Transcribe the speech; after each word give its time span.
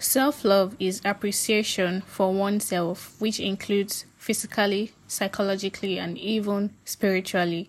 Self 0.00 0.44
love 0.44 0.76
is 0.78 1.02
appreciation 1.04 2.02
for 2.02 2.32
oneself, 2.32 3.16
which 3.18 3.40
includes 3.40 4.06
physically, 4.16 4.92
psychologically, 5.08 5.98
and 5.98 6.16
even 6.16 6.70
spiritually. 6.84 7.68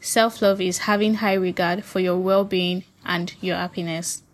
Self 0.00 0.42
love 0.42 0.60
is 0.60 0.78
having 0.78 1.14
high 1.14 1.34
regard 1.34 1.84
for 1.84 2.00
your 2.00 2.16
well 2.16 2.42
being 2.44 2.82
and 3.04 3.32
your 3.40 3.54
happiness. 3.56 4.24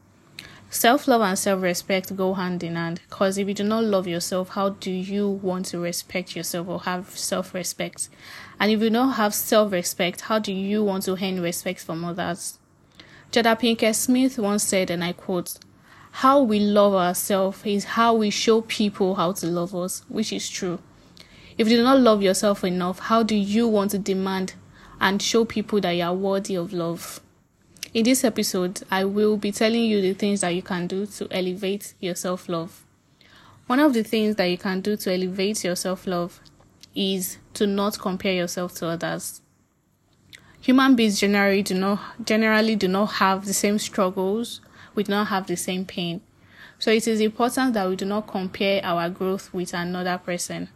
Self 0.70 1.06
love 1.06 1.20
and 1.20 1.38
self 1.38 1.60
respect 1.60 2.16
go 2.16 2.32
hand 2.32 2.62
in 2.62 2.74
hand 2.74 3.02
because 3.08 3.36
if 3.36 3.46
you 3.46 3.54
do 3.54 3.64
not 3.64 3.84
love 3.84 4.06
yourself, 4.06 4.50
how 4.50 4.70
do 4.70 4.90
you 4.90 5.28
want 5.28 5.66
to 5.66 5.78
respect 5.78 6.34
yourself 6.34 6.68
or 6.68 6.80
have 6.80 7.18
self 7.18 7.52
respect? 7.52 8.08
And 8.58 8.72
if 8.72 8.80
you 8.80 8.88
don't 8.88 9.12
have 9.12 9.34
self 9.34 9.72
respect, 9.72 10.22
how 10.22 10.38
do 10.38 10.54
you 10.54 10.82
want 10.82 11.02
to 11.02 11.22
earn 11.22 11.42
respect 11.42 11.80
from 11.80 12.02
others? 12.02 12.58
Jada 13.30 13.58
Pinkett 13.60 13.94
Smith 13.94 14.38
once 14.38 14.62
said, 14.62 14.90
and 14.90 15.04
I 15.04 15.12
quote, 15.12 15.56
How 16.20 16.40
we 16.40 16.60
love 16.60 16.94
ourselves 16.94 17.60
is 17.66 17.84
how 17.84 18.14
we 18.14 18.30
show 18.30 18.62
people 18.62 19.16
how 19.16 19.32
to 19.32 19.46
love 19.46 19.74
us, 19.74 20.02
which 20.08 20.32
is 20.32 20.48
true. 20.48 20.78
If 21.58 21.68
you 21.68 21.76
do 21.76 21.82
not 21.82 22.00
love 22.00 22.22
yourself 22.22 22.64
enough, 22.64 23.00
how 23.00 23.22
do 23.22 23.34
you 23.34 23.68
want 23.68 23.90
to 23.90 23.98
demand 23.98 24.54
and 24.98 25.20
show 25.20 25.44
people 25.44 25.78
that 25.82 25.90
you 25.90 26.04
are 26.04 26.14
worthy 26.14 26.54
of 26.54 26.72
love? 26.72 27.20
In 27.92 28.04
this 28.04 28.24
episode, 28.24 28.82
I 28.90 29.04
will 29.04 29.36
be 29.36 29.52
telling 29.52 29.84
you 29.84 30.00
the 30.00 30.14
things 30.14 30.40
that 30.40 30.54
you 30.54 30.62
can 30.62 30.86
do 30.86 31.04
to 31.04 31.28
elevate 31.30 31.92
your 32.00 32.14
self 32.14 32.48
love. 32.48 32.82
One 33.66 33.78
of 33.80 33.92
the 33.92 34.02
things 34.02 34.36
that 34.36 34.46
you 34.46 34.56
can 34.56 34.80
do 34.80 34.96
to 34.96 35.12
elevate 35.12 35.64
your 35.64 35.76
self 35.76 36.06
love 36.06 36.40
is 36.94 37.36
to 37.52 37.66
not 37.66 37.98
compare 37.98 38.32
yourself 38.32 38.72
to 38.76 38.86
others. 38.86 39.42
Human 40.62 40.96
beings 40.96 41.20
generally 41.20 41.62
do 41.62 41.74
not 41.74 42.24
generally 42.24 42.74
do 42.74 42.88
not 42.88 43.06
have 43.06 43.44
the 43.44 43.52
same 43.52 43.78
struggles, 43.78 44.62
we 44.96 45.04
do 45.04 45.12
not 45.12 45.28
have 45.28 45.46
the 45.46 45.56
same 45.56 45.84
pain. 45.84 46.20
So 46.78 46.90
it 46.90 47.06
is 47.06 47.20
important 47.20 47.74
that 47.74 47.88
we 47.88 47.96
do 47.96 48.04
not 48.04 48.26
compare 48.26 48.84
our 48.84 49.08
growth 49.08 49.52
with 49.54 49.72
another 49.72 50.18
person. 50.18 50.68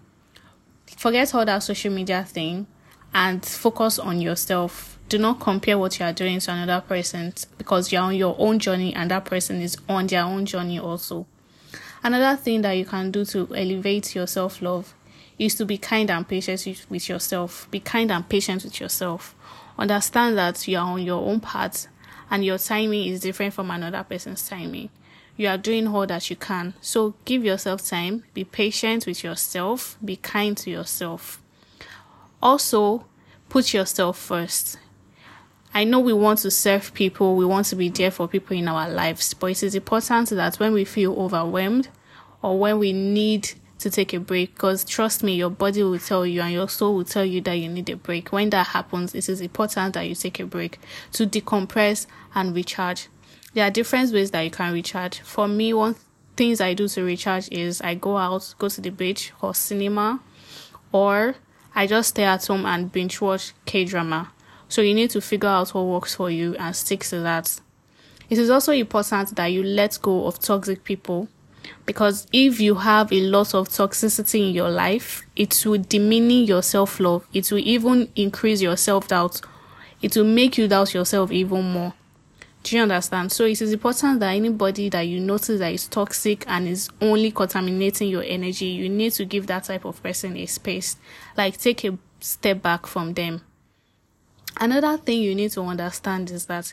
Forget 0.97 1.35
all 1.35 1.45
that 1.45 1.63
social 1.63 1.93
media 1.93 2.25
thing 2.25 2.67
and 3.13 3.45
focus 3.45 3.99
on 3.99 4.21
yourself 4.21 4.99
do 5.09 5.19
not 5.19 5.41
compare 5.41 5.77
what 5.77 5.99
you 5.99 6.07
are 6.07 6.13
doing 6.13 6.39
to 6.39 6.53
another 6.53 6.81
person 6.81 7.35
because 7.59 7.91
you're 7.91 8.03
on 8.03 8.15
your 8.15 8.37
own 8.39 8.61
journey 8.61 8.95
and 8.95 9.11
that 9.11 9.25
person 9.25 9.61
is 9.61 9.77
on 9.89 10.07
their 10.07 10.23
own 10.23 10.47
journey 10.47 10.79
also. 10.79 11.27
Another 12.03 12.41
thing 12.41 12.63
that 12.63 12.73
you 12.73 12.85
can 12.85 13.11
do 13.11 13.25
to 13.27 13.55
elevate 13.55 14.15
your 14.15 14.27
self 14.27 14.63
love 14.63 14.95
is 15.39 15.55
to 15.57 15.67
be 15.67 15.79
kind 15.79 16.11
and 16.11 16.27
patient 16.29 16.87
with 16.89 17.09
yourself. 17.09 17.69
Be 17.71 17.81
kind 17.81 18.13
and 18.13 18.29
patient 18.29 18.63
with 18.63 18.81
yourself. 18.81 19.35
Understand 19.79 20.39
that 20.39 20.67
you 20.69 20.79
are 20.79 20.87
on 20.87 21.03
your 21.03 21.27
own 21.27 21.41
path 21.41 21.89
and 22.31 22.45
your 22.45 22.59
timing 22.59 23.09
is 23.09 23.21
different 23.21 23.53
from 23.53 23.71
another 23.71 24.05
person's 24.05 24.49
timing. 24.49 24.91
You 25.37 25.49
are 25.49 25.59
doing 25.59 25.89
all 25.89 26.07
that 26.07 26.31
you 26.31 26.37
can. 26.37 26.75
So 26.81 27.15
give 27.25 27.45
yourself 27.45 27.87
time, 27.87 28.25
be 28.35 28.45
patient 28.45 29.07
with 29.07 29.25
yourself, 29.25 29.97
be 30.05 30.17
kind 30.17 30.57
to 30.59 30.71
yourself. 30.71 31.43
Also, 32.43 33.07
put 33.49 33.75
yourself 33.75 34.19
first. 34.19 34.79
I 35.73 35.85
know 35.85 36.01
we 36.01 36.13
want 36.13 36.41
to 36.41 36.51
serve 36.51 36.93
people, 36.95 37.37
we 37.37 37.45
want 37.45 37.67
to 37.67 37.77
be 37.77 37.89
there 37.89 38.11
for 38.11 38.27
people 38.27 38.57
in 38.57 38.69
our 38.69 38.89
lives, 38.91 39.35
but 39.35 39.51
it 39.51 39.63
is 39.63 39.75
important 39.75 40.31
that 40.31 40.57
when 40.57 40.73
we 40.73 40.85
feel 40.85 41.15
overwhelmed 41.15 41.89
or 42.43 42.59
when 42.59 42.79
we 42.79 42.93
need 42.93 43.53
to 43.81 43.91
take 43.91 44.13
a 44.13 44.21
break, 44.21 44.55
because 44.55 44.85
trust 44.85 45.23
me, 45.23 45.35
your 45.35 45.51
body 45.51 45.83
will 45.83 45.99
tell 45.99 46.25
you 46.25 46.41
and 46.41 46.53
your 46.53 46.69
soul 46.69 46.95
will 46.95 47.05
tell 47.05 47.25
you 47.25 47.41
that 47.43 47.55
you 47.55 47.69
need 47.69 47.91
a 47.91 47.97
break. 47.97 48.31
When 48.31 48.51
that 48.51 48.69
happens, 48.69 49.15
it 49.15 49.29
is 49.29 49.41
important 49.41 49.95
that 49.95 50.09
you 50.09 50.15
take 50.15 50.39
a 50.39 50.47
break 50.47 50.79
to 51.13 51.27
decompress 51.27 52.07
and 52.35 52.55
recharge. 52.55 53.09
There 53.55 53.67
are 53.67 53.71
different 53.71 54.13
ways 54.13 54.31
that 54.31 54.43
you 54.43 54.51
can 54.51 54.73
recharge. 54.73 55.21
For 55.21 55.49
me, 55.49 55.73
one 55.73 55.97
things 56.37 56.61
I 56.61 56.75
do 56.75 56.89
to 56.89 57.03
recharge 57.03 57.49
is 57.51 57.81
I 57.81 57.95
go 57.95 58.17
out, 58.17 58.55
go 58.59 58.69
to 58.69 58.81
the 58.81 58.91
beach 58.91 59.33
or 59.43 59.55
cinema, 59.55 60.21
or 60.93 61.35
I 61.75 61.87
just 61.87 62.11
stay 62.11 62.25
at 62.25 62.47
home 62.47 62.67
and 62.67 62.91
binge 62.93 63.21
watch 63.21 63.53
K 63.65 63.85
drama 63.85 64.33
so 64.69 64.83
you 64.83 64.95
need 64.95 65.11
to 65.11 65.21
figure 65.21 65.49
out 65.49 65.71
what 65.71 65.83
works 65.87 66.15
for 66.15 66.31
you 66.31 66.55
and 66.57 66.75
stick 66.77 67.01
to 67.05 67.21
that. 67.21 67.61
It 68.29 68.39
is 68.39 68.51
also 68.51 68.73
important 68.73 69.35
that 69.35 69.47
you 69.47 69.65
let 69.65 69.99
go 70.01 70.27
of 70.27 70.39
toxic 70.39 70.85
people 70.85 71.29
because 71.87 72.27
if 72.33 72.61
you 72.61 72.77
have 72.77 73.13
a 73.13 73.21
lot 73.23 73.55
of 73.55 73.69
toxicity 73.69 74.49
in 74.49 74.55
your 74.55 74.71
life, 74.71 75.23
it 75.37 75.65
will 75.67 75.83
diminish 75.83 76.49
your 76.49 76.63
self 76.63 77.01
love. 77.01 77.27
It 77.33 77.51
will 77.51 77.59
even 77.59 78.11
increase 78.17 78.61
your 78.61 78.77
self 78.77 79.09
doubt. 79.09 79.41
It 80.03 80.17
will 80.17 80.25
make 80.25 80.57
you 80.59 80.69
doubt 80.69 80.95
yourself 80.95 81.31
even 81.31 81.73
more. 81.73 81.95
Do 82.63 82.77
you 82.77 82.83
understand? 82.83 83.33
So 83.33 83.45
it 83.45 83.63
is 83.63 83.73
important 83.73 84.21
that 84.21 84.35
anybody 84.35 84.91
that 84.91 85.03
you 85.03 85.19
notice 85.19 85.59
that 85.61 85.73
is 85.73 85.89
toxic 85.89 86.45
and 86.47 86.69
is 86.69 86.91
only 87.01 87.31
contaminating 87.31 88.09
your 88.09 88.23
energy, 88.23 88.67
you 88.67 88.89
need 88.89 89.13
to 89.15 89.25
give 89.25 89.47
that 89.47 89.65
type 89.65 89.85
of 89.87 90.03
person 90.03 90.37
a 90.37 90.47
space. 90.47 90.97
Like 91.37 91.59
take 91.59 91.85
a 91.85 91.97
step 92.21 92.63
back 92.63 92.87
from 92.87 93.15
them. 93.15 93.43
Another 94.59 94.99
thing 94.99 95.23
you 95.23 95.35
need 95.35 95.53
to 95.53 95.63
understand 95.63 96.31
is 96.31 96.47
that 96.47 96.73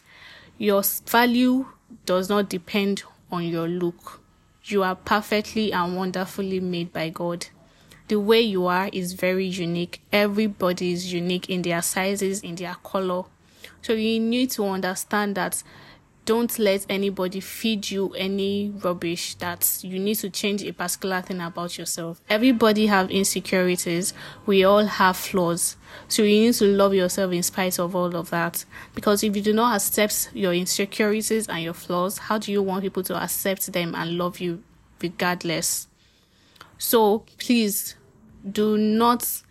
your 0.58 0.84
value 1.06 1.68
does 2.06 2.28
not 2.28 2.50
depend 2.50 3.04
on 3.32 3.46
your 3.46 3.68
look. 3.68 4.22
You 4.70 4.84
are 4.84 4.96
perfectly 4.96 5.72
and 5.72 5.96
wonderfully 5.96 6.60
made 6.60 6.92
by 6.92 7.08
God. 7.08 7.48
The 8.10 8.20
way 8.20 8.42
you 8.42 8.66
are 8.66 8.90
is 8.92 9.14
very 9.14 9.46
unique. 9.46 10.02
Everybody 10.12 10.92
is 10.92 11.14
unique 11.14 11.50
in 11.50 11.62
their 11.62 11.82
sizes, 11.82 12.42
in 12.42 12.56
their 12.56 12.76
color. 12.84 13.24
So 13.82 13.94
you 13.94 14.20
need 14.20 14.52
to 14.52 14.66
understand 14.66 15.36
that 15.36 15.64
don't 16.28 16.60
let 16.60 16.86
anybody 16.90 17.40
feed 17.40 17.90
you 17.90 18.10
any 18.10 18.70
rubbish 18.70 19.36
that 19.36 19.80
you 19.82 19.98
need 19.98 20.16
to 20.16 20.30
change 20.30 20.62
a 20.62 20.74
particular 20.74 21.22
thing 21.22 21.40
about 21.40 21.78
yourself. 21.78 22.22
Everybody 22.30 22.88
have 22.88 23.10
insecurities. 23.10 24.14
We 24.46 24.66
all 24.66 24.86
have 24.86 25.16
flaws. 25.16 25.78
So 26.10 26.24
you 26.24 26.42
need 26.42 26.54
to 26.56 26.66
love 26.66 26.94
yourself 26.94 27.32
in 27.32 27.44
spite 27.44 27.80
of 27.80 27.96
all 27.96 28.14
of 28.14 28.30
that. 28.32 28.66
Because 28.94 29.24
if 29.24 29.38
you 29.38 29.42
do 29.42 29.54
not 29.54 29.78
accept 29.78 30.30
your 30.34 30.54
insecurities 30.54 31.48
and 31.48 31.64
your 31.64 31.74
flaws, 31.74 32.18
how 32.18 32.38
do 32.38 32.52
you 32.52 32.62
want 32.62 32.84
people 32.84 33.04
to 33.04 33.16
accept 33.16 33.72
them 33.72 33.96
and 33.96 34.18
love 34.18 34.42
you 34.42 34.62
regardless? 35.02 35.88
So 36.78 37.24
please 37.40 37.96
do 38.52 38.78
not 38.78 39.44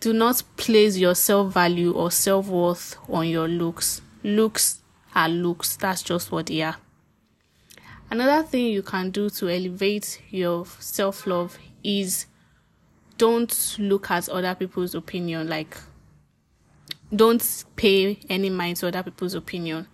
do 0.00 0.12
not 0.12 0.42
place 0.56 0.96
your 0.96 1.14
self 1.14 1.52
value 1.52 1.92
or 1.92 2.10
self 2.10 2.48
worth 2.48 2.96
on 3.08 3.28
your 3.28 3.46
looks. 3.46 4.02
Looks 4.24 4.81
her 5.12 5.28
looks. 5.28 5.76
That's 5.76 6.02
just 6.02 6.32
what 6.32 6.46
they 6.46 6.62
are. 6.62 6.76
Another 8.10 8.46
thing 8.46 8.66
you 8.66 8.82
can 8.82 9.10
do 9.10 9.30
to 9.30 9.48
elevate 9.48 10.20
your 10.30 10.66
self 10.78 11.26
love 11.26 11.58
is 11.82 12.26
don't 13.18 13.76
look 13.78 14.10
at 14.10 14.28
other 14.28 14.54
people's 14.54 14.94
opinion. 14.94 15.48
Like, 15.48 15.76
don't 17.14 17.64
pay 17.76 18.18
any 18.28 18.50
mind 18.50 18.78
to 18.78 18.88
other 18.88 19.02
people's 19.02 19.34
opinion. 19.34 19.86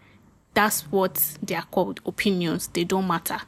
That's 0.54 0.82
what 0.90 1.36
they 1.42 1.54
are 1.54 1.66
called 1.70 2.00
opinions. 2.06 2.68
They 2.68 2.84
don't 2.84 3.06
matter. 3.06 3.40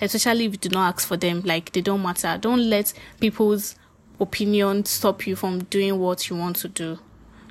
Especially 0.00 0.46
if 0.46 0.52
you 0.52 0.58
do 0.58 0.68
not 0.70 0.94
ask 0.96 1.08
for 1.08 1.16
them, 1.16 1.42
like, 1.44 1.72
they 1.72 1.80
don't 1.80 2.02
matter. 2.02 2.36
Don't 2.38 2.68
let 2.68 2.92
people's 3.20 3.76
opinion 4.20 4.84
stop 4.84 5.26
you 5.26 5.36
from 5.36 5.60
doing 5.64 5.98
what 5.98 6.28
you 6.28 6.36
want 6.36 6.56
to 6.56 6.68
do 6.68 6.98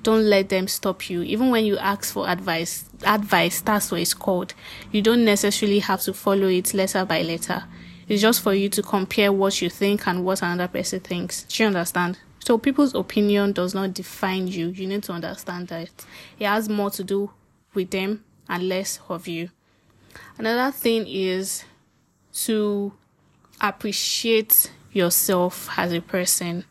don't 0.03 0.29
let 0.29 0.49
them 0.49 0.67
stop 0.67 1.09
you. 1.09 1.21
Even 1.21 1.49
when 1.49 1.65
you 1.65 1.77
ask 1.77 2.13
for 2.13 2.29
advice, 2.29 2.85
advice, 3.03 3.61
that's 3.61 3.91
what 3.91 4.01
it's 4.01 4.13
called. 4.13 4.53
You 4.91 5.01
don't 5.01 5.25
necessarily 5.25 5.79
have 5.79 6.01
to 6.01 6.13
follow 6.13 6.47
it 6.47 6.73
letter 6.73 7.05
by 7.05 7.21
letter. 7.21 7.63
It's 8.07 8.21
just 8.21 8.41
for 8.41 8.53
you 8.53 8.69
to 8.69 8.83
compare 8.83 9.31
what 9.31 9.61
you 9.61 9.69
think 9.69 10.07
and 10.07 10.25
what 10.25 10.41
another 10.41 10.67
person 10.67 10.99
thinks. 10.99 11.43
Do 11.43 11.63
you 11.63 11.67
understand? 11.67 12.19
So 12.39 12.57
people's 12.57 12.93
opinion 12.93 13.53
does 13.53 13.73
not 13.73 13.93
define 13.93 14.47
you. 14.47 14.67
You 14.67 14.87
need 14.87 15.03
to 15.03 15.13
understand 15.13 15.69
that 15.69 15.89
it 16.37 16.45
has 16.45 16.67
more 16.67 16.89
to 16.91 17.03
do 17.03 17.31
with 17.73 17.91
them 17.91 18.25
and 18.49 18.67
less 18.67 18.99
of 19.07 19.27
you. 19.27 19.49
Another 20.37 20.71
thing 20.71 21.07
is 21.07 21.63
to 22.33 22.91
appreciate 23.61 24.71
yourself 24.91 25.69
as 25.77 25.93
a 25.93 26.01
person 26.01 26.65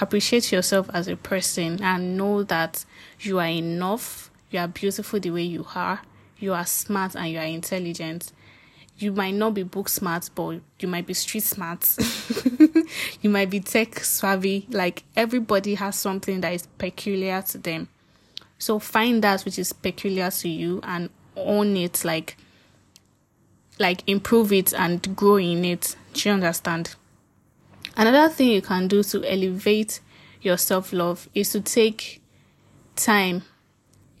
appreciate 0.00 0.52
yourself 0.52 0.88
as 0.92 1.08
a 1.08 1.16
person 1.16 1.82
and 1.82 2.16
know 2.16 2.42
that 2.44 2.84
you 3.20 3.38
are 3.38 3.46
enough, 3.46 4.30
you 4.50 4.58
are 4.58 4.68
beautiful 4.68 5.20
the 5.20 5.30
way 5.30 5.42
you 5.42 5.66
are, 5.74 6.00
you 6.38 6.54
are 6.54 6.66
smart 6.66 7.14
and 7.16 7.28
you 7.28 7.38
are 7.38 7.44
intelligent. 7.44 8.32
You 8.98 9.12
might 9.12 9.34
not 9.34 9.54
be 9.54 9.62
book 9.62 9.88
smart, 9.88 10.28
but 10.34 10.60
you 10.80 10.88
might 10.88 11.06
be 11.06 11.14
street 11.14 11.44
smart. 11.44 11.96
you 13.20 13.30
might 13.30 13.48
be 13.48 13.60
tech 13.60 14.00
savvy. 14.00 14.66
Like 14.70 15.04
everybody 15.14 15.76
has 15.76 15.96
something 15.96 16.40
that 16.40 16.52
is 16.52 16.66
peculiar 16.78 17.42
to 17.42 17.58
them. 17.58 17.88
So 18.58 18.80
find 18.80 19.22
that 19.22 19.42
which 19.42 19.58
is 19.58 19.72
peculiar 19.72 20.30
to 20.32 20.48
you 20.48 20.80
and 20.82 21.10
own 21.36 21.76
it 21.76 22.04
like 22.04 22.36
like 23.78 24.02
improve 24.08 24.52
it 24.52 24.74
and 24.74 25.14
grow 25.14 25.36
in 25.36 25.64
it. 25.64 25.94
Do 26.12 26.28
you 26.28 26.34
understand? 26.34 26.96
Another 27.98 28.32
thing 28.32 28.50
you 28.52 28.62
can 28.62 28.86
do 28.86 29.02
to 29.02 29.24
elevate 29.24 29.98
your 30.40 30.56
self 30.56 30.92
love 30.92 31.28
is 31.34 31.50
to 31.50 31.60
take 31.60 32.22
time 32.94 33.42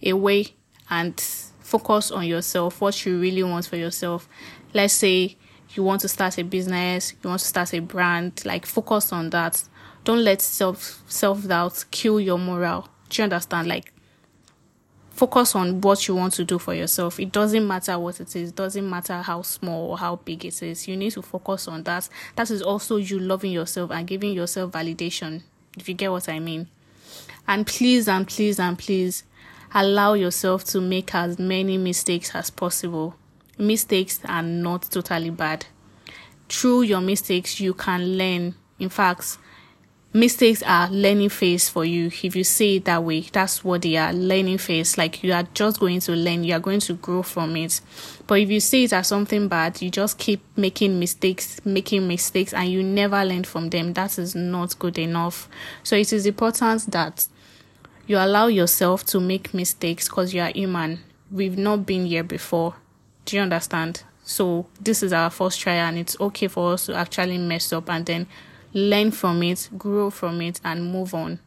away 0.04 0.46
and 0.90 1.18
focus 1.60 2.10
on 2.10 2.26
yourself, 2.26 2.80
what 2.80 3.06
you 3.06 3.20
really 3.20 3.44
want 3.44 3.66
for 3.66 3.76
yourself. 3.76 4.28
Let's 4.74 4.94
say 4.94 5.36
you 5.76 5.84
want 5.84 6.00
to 6.00 6.08
start 6.08 6.38
a 6.38 6.42
business, 6.42 7.12
you 7.22 7.28
want 7.28 7.40
to 7.40 7.46
start 7.46 7.72
a 7.72 7.78
brand, 7.78 8.42
like 8.44 8.66
focus 8.66 9.12
on 9.12 9.30
that. 9.30 9.62
Don't 10.02 10.24
let 10.24 10.42
self 10.42 11.00
self 11.06 11.46
doubt 11.46 11.84
kill 11.92 12.18
your 12.18 12.38
morale. 12.38 12.88
Do 13.10 13.22
you 13.22 13.24
understand? 13.24 13.68
Like 13.68 13.92
focus 15.18 15.56
on 15.56 15.80
what 15.80 16.06
you 16.06 16.14
want 16.14 16.32
to 16.34 16.44
do 16.44 16.58
for 16.58 16.72
yourself. 16.74 17.18
It 17.18 17.32
doesn't 17.32 17.66
matter 17.66 17.98
what 17.98 18.20
it 18.20 18.36
is, 18.36 18.50
it 18.50 18.54
doesn't 18.54 18.88
matter 18.88 19.20
how 19.20 19.42
small 19.42 19.90
or 19.90 19.98
how 19.98 20.16
big 20.16 20.44
it 20.44 20.62
is. 20.62 20.86
You 20.86 20.96
need 20.96 21.10
to 21.12 21.22
focus 21.22 21.66
on 21.66 21.82
that. 21.82 22.08
That 22.36 22.50
is 22.50 22.62
also 22.62 22.96
you 22.96 23.18
loving 23.18 23.50
yourself 23.50 23.90
and 23.90 24.06
giving 24.06 24.32
yourself 24.32 24.72
validation, 24.72 25.42
if 25.76 25.88
you 25.88 25.94
get 25.94 26.12
what 26.12 26.28
I 26.28 26.38
mean. 26.38 26.68
And 27.48 27.66
please 27.66 28.06
and 28.06 28.28
please 28.28 28.60
and 28.60 28.78
please 28.78 29.24
allow 29.74 30.14
yourself 30.14 30.62
to 30.64 30.80
make 30.80 31.14
as 31.14 31.38
many 31.38 31.76
mistakes 31.76 32.34
as 32.34 32.50
possible. 32.50 33.16
Mistakes 33.58 34.20
are 34.24 34.42
not 34.42 34.82
totally 34.82 35.30
bad. 35.30 35.66
Through 36.48 36.82
your 36.82 37.00
mistakes, 37.00 37.58
you 37.58 37.74
can 37.74 38.16
learn. 38.16 38.54
In 38.78 38.88
fact, 38.88 39.36
mistakes 40.12 40.62
are 40.62 40.88
learning 40.90 41.28
phase 41.28 41.68
for 41.68 41.84
you. 41.84 42.06
If 42.06 42.34
you 42.34 42.44
see 42.44 42.76
it 42.76 42.86
that 42.86 43.04
way 43.04 43.20
that's 43.20 43.62
what 43.62 43.82
they 43.82 43.96
are 43.96 44.12
learning 44.12 44.58
phase. 44.58 44.96
Like 44.96 45.22
you 45.22 45.32
are 45.32 45.46
just 45.54 45.78
going 45.80 46.00
to 46.00 46.12
learn 46.12 46.44
you 46.44 46.54
are 46.54 46.60
going 46.60 46.80
to 46.80 46.94
grow 46.94 47.22
from 47.22 47.56
it. 47.56 47.80
But 48.26 48.40
if 48.40 48.50
you 48.50 48.60
see 48.60 48.84
it 48.84 48.92
as 48.92 49.08
something 49.08 49.48
bad 49.48 49.82
you 49.82 49.90
just 49.90 50.18
keep 50.18 50.40
making 50.56 50.98
mistakes 50.98 51.60
making 51.64 52.08
mistakes 52.08 52.52
and 52.54 52.70
you 52.70 52.82
never 52.82 53.22
learn 53.24 53.44
from 53.44 53.70
them. 53.70 53.92
That 53.92 54.18
is 54.18 54.34
not 54.34 54.78
good 54.78 54.98
enough. 54.98 55.48
So 55.82 55.96
it 55.96 56.12
is 56.12 56.26
important 56.26 56.90
that 56.90 57.26
you 58.06 58.16
allow 58.16 58.46
yourself 58.46 59.04
to 59.06 59.20
make 59.20 59.52
mistakes 59.52 60.08
because 60.08 60.32
you 60.32 60.40
are 60.40 60.52
human. 60.54 61.00
We've 61.30 61.58
not 61.58 61.84
been 61.84 62.06
here 62.06 62.24
before. 62.24 62.74
Do 63.26 63.36
you 63.36 63.42
understand? 63.42 64.02
So 64.24 64.66
this 64.80 65.02
is 65.02 65.12
our 65.12 65.28
first 65.28 65.60
try 65.60 65.74
and 65.74 65.98
it's 65.98 66.18
okay 66.18 66.48
for 66.48 66.72
us 66.72 66.86
to 66.86 66.94
actually 66.94 67.36
mess 67.36 67.70
up 67.72 67.90
and 67.90 68.06
then 68.06 68.26
learn 68.78 69.10
from 69.10 69.42
it, 69.42 69.68
grow 69.76 70.10
from 70.10 70.40
it, 70.40 70.60
and 70.64 70.92
move 70.92 71.14
on. 71.14 71.40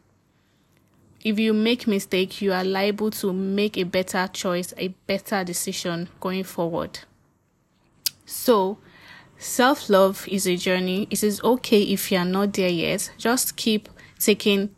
If 1.24 1.38
you 1.38 1.52
make 1.52 1.86
mistake, 1.86 2.42
you 2.42 2.52
are 2.52 2.64
liable 2.64 3.10
to 3.12 3.32
make 3.32 3.78
a 3.78 3.84
better 3.84 4.28
choice, 4.32 4.74
a 4.76 4.88
better 5.06 5.44
decision 5.44 6.08
going 6.20 6.44
forward. 6.44 7.00
So, 8.26 8.78
self 9.38 9.88
love 9.88 10.26
is 10.28 10.46
a 10.46 10.56
journey. 10.56 11.06
It 11.10 11.22
is 11.22 11.40
okay 11.42 11.82
if 11.82 12.10
you 12.10 12.18
are 12.18 12.24
not 12.24 12.52
there 12.54 12.68
yet. 12.68 13.12
Just 13.18 13.56
keep 13.56 13.88
taking 14.18 14.74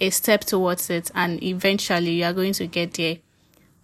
a 0.00 0.10
step 0.10 0.42
towards 0.42 0.88
it, 0.90 1.10
and 1.14 1.42
eventually 1.42 2.12
you 2.12 2.24
are 2.24 2.32
going 2.32 2.54
to 2.54 2.66
get 2.66 2.94
there. 2.94 3.18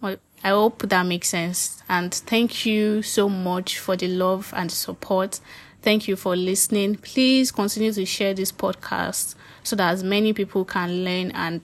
Well, 0.01 0.17
I 0.43 0.49
hope 0.49 0.89
that 0.89 1.05
makes 1.05 1.29
sense. 1.29 1.83
And 1.87 2.13
thank 2.13 2.65
you 2.65 3.03
so 3.03 3.29
much 3.29 3.77
for 3.77 3.95
the 3.95 4.07
love 4.07 4.51
and 4.55 4.71
support. 4.71 5.39
Thank 5.81 6.07
you 6.07 6.15
for 6.15 6.35
listening. 6.35 6.95
Please 6.95 7.51
continue 7.51 7.91
to 7.93 8.05
share 8.05 8.33
this 8.33 8.51
podcast 8.51 9.35
so 9.63 9.75
that 9.75 9.91
as 9.91 10.03
many 10.03 10.31
people 10.33 10.63
can 10.63 11.03
learn 11.03 11.31
and 11.31 11.61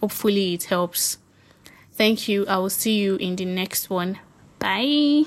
hopefully 0.00 0.54
it 0.54 0.64
helps. 0.64 1.18
Thank 1.92 2.28
you. 2.28 2.46
I 2.46 2.58
will 2.58 2.70
see 2.70 2.98
you 2.98 3.16
in 3.16 3.36
the 3.36 3.44
next 3.44 3.90
one. 3.90 4.18
Bye. 4.58 5.24